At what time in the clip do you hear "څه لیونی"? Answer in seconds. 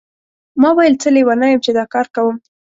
1.01-1.47